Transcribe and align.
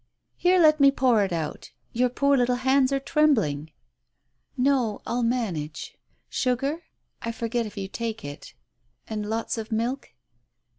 Here, 0.35 0.59
let 0.59 0.79
me 0.79 0.89
pour 0.89 1.23
it 1.23 1.31
out. 1.31 1.69
Your 1.93 2.09
poor 2.09 2.35
little 2.35 2.55
hands 2.55 2.91
are 2.91 2.99
trembling." 2.99 3.71
"No, 4.57 5.03
I'll 5.05 5.21
manage. 5.21 5.95
Sugar? 6.27 6.81
I 7.21 7.31
forget 7.31 7.67
if 7.67 7.77
you 7.77 7.87
take 7.87 8.25
it? 8.25 8.55
And 9.07 9.29
lots 9.29 9.59
of 9.59 9.71
milk 9.71 10.09